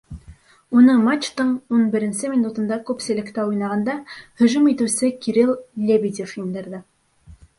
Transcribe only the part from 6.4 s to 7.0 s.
индерҙе.